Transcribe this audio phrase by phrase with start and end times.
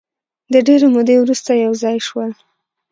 [0.53, 2.31] د ډېرې مودې وروسته یو ځای شول.